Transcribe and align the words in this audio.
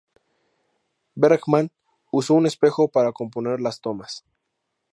Bergman 1.15 1.69
usó 2.11 2.33
un 2.33 2.47
espejo 2.47 2.87
para 2.87 3.11
componer 3.11 3.61
las 3.61 3.81
tomas. 3.81 4.25